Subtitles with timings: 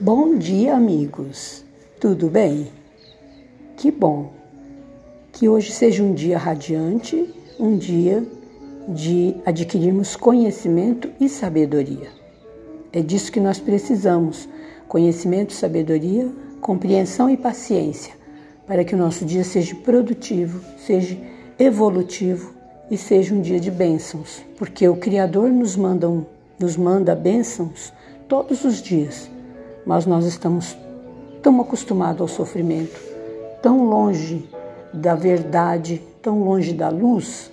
[0.00, 1.64] Bom dia, amigos.
[2.00, 2.68] Tudo bem?
[3.76, 4.32] Que bom.
[5.32, 8.26] Que hoje seja um dia radiante, um dia
[8.88, 12.08] de adquirirmos conhecimento e sabedoria.
[12.92, 14.48] É disso que nós precisamos:
[14.88, 16.28] conhecimento, sabedoria,
[16.60, 18.14] compreensão e paciência,
[18.72, 21.14] para que o nosso dia seja produtivo, seja
[21.58, 22.54] evolutivo
[22.90, 26.08] e seja um dia de bênçãos, porque o Criador nos manda,
[26.58, 27.92] nos manda bênçãos
[28.26, 29.30] todos os dias,
[29.84, 30.74] mas nós estamos
[31.42, 32.98] tão acostumados ao sofrimento,
[33.60, 34.48] tão longe
[34.90, 37.52] da verdade, tão longe da luz,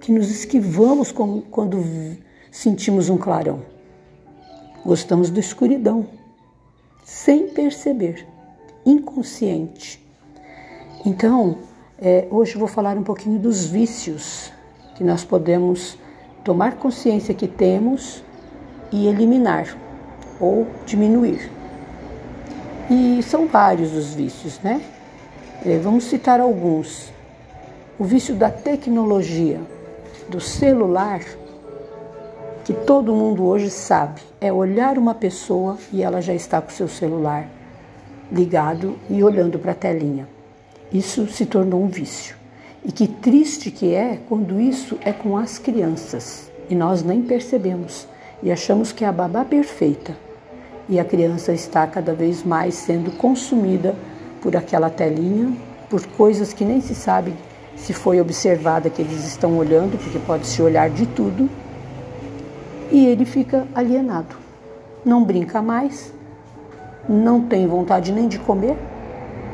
[0.00, 1.10] que nos esquivamos
[1.50, 1.82] quando
[2.52, 3.62] sentimos um clarão.
[4.84, 6.06] Gostamos da escuridão,
[7.02, 8.28] sem perceber,
[8.84, 10.04] inconsciente.
[11.06, 11.58] Então,
[12.02, 14.52] é, hoje eu vou falar um pouquinho dos vícios
[14.96, 15.96] que nós podemos
[16.42, 18.24] tomar consciência que temos
[18.90, 19.68] e eliminar
[20.40, 21.48] ou diminuir.
[22.90, 24.82] E são vários os vícios, né?
[25.64, 27.12] É, vamos citar alguns.
[27.96, 29.60] O vício da tecnologia,
[30.28, 31.20] do celular,
[32.64, 36.74] que todo mundo hoje sabe, é olhar uma pessoa e ela já está com o
[36.74, 37.46] seu celular
[38.32, 40.35] ligado e olhando para a telinha.
[40.92, 42.36] Isso se tornou um vício.
[42.84, 48.06] E que triste que é quando isso é com as crianças e nós nem percebemos
[48.42, 50.16] e achamos que é a babá perfeita
[50.88, 53.94] e a criança está cada vez mais sendo consumida
[54.40, 55.52] por aquela telinha,
[55.90, 57.32] por coisas que nem se sabe
[57.74, 61.48] se foi observada que eles estão olhando, porque pode se olhar de tudo,
[62.90, 64.36] e ele fica alienado.
[65.04, 66.12] Não brinca mais,
[67.08, 68.76] não tem vontade nem de comer,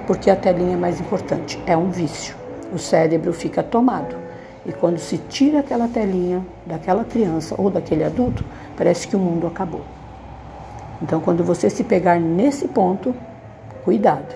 [0.07, 2.37] porque a telinha é mais importante, é um vício.
[2.73, 4.17] O cérebro fica tomado.
[4.65, 8.45] E quando se tira aquela telinha daquela criança ou daquele adulto,
[8.77, 9.83] parece que o mundo acabou.
[11.03, 13.15] Então, quando você se pegar nesse ponto,
[13.85, 14.35] cuidado,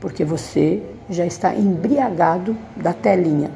[0.00, 3.50] porque você já está embriagado da telinha,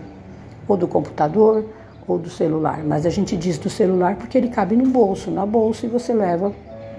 [0.69, 1.65] ou do computador,
[2.07, 2.85] ou do celular.
[2.85, 6.13] Mas a gente diz do celular porque ele cabe no bolso, na bolsa, e você
[6.13, 6.53] leva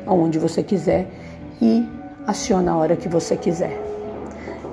[0.08, 1.08] aonde você quiser
[1.62, 1.88] e
[2.26, 3.84] aciona a hora que você quiser.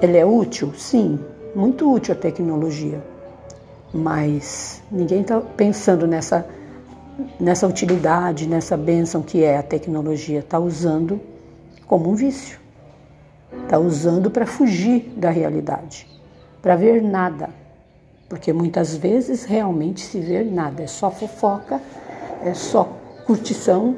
[0.02, 0.74] Ele é útil?
[0.76, 1.20] Sim,
[1.54, 3.00] muito útil a tecnologia.
[3.94, 6.44] Mas ninguém está pensando nessa
[7.38, 11.20] nessa utilidade, nessa bênção que é a tecnologia, está usando
[11.86, 12.58] como um vício.
[13.64, 16.08] Está usando para fugir da realidade,
[16.60, 17.50] para ver nada.
[18.28, 21.80] Porque muitas vezes realmente se vê nada, é só fofoca,
[22.42, 22.88] é só
[23.26, 23.94] curtição,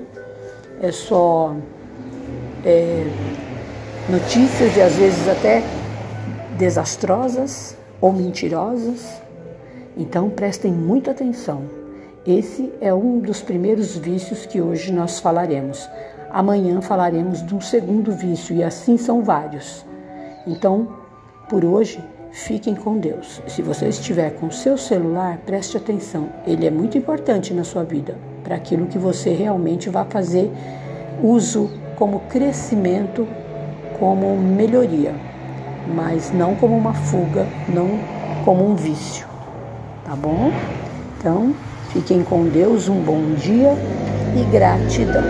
[0.82, 1.54] é só
[2.64, 3.06] é,
[4.09, 5.62] notícias e às vezes até
[6.56, 9.22] desastrosas ou mentirosas.
[9.97, 11.84] Então prestem muita atenção
[12.26, 15.87] esse é um dos primeiros vícios que hoje nós falaremos.
[16.31, 19.84] Amanhã falaremos de um segundo vício e assim são vários.
[20.47, 20.88] Então,
[21.50, 23.43] por hoje, fiquem com Deus.
[23.47, 26.31] Se você estiver com seu celular, preste atenção.
[26.47, 30.50] Ele é muito importante na sua vida para aquilo que você realmente vai fazer
[31.22, 33.28] uso como crescimento,
[33.98, 35.14] como melhoria,
[35.87, 37.99] mas não como uma fuga, não
[38.45, 39.27] como um vício.
[40.05, 40.53] Tá bom?
[41.19, 41.55] Então,
[41.95, 43.72] Fiquem com Deus, um bom dia
[44.37, 45.23] e gratidão.